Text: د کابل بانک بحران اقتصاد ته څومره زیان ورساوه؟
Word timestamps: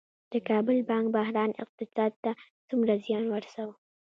د 0.31 0.33
کابل 0.49 0.77
بانک 0.89 1.05
بحران 1.15 1.51
اقتصاد 1.63 2.11
ته 2.23 2.31
څومره 2.69 2.93
زیان 3.05 3.25
ورساوه؟ 3.29 3.73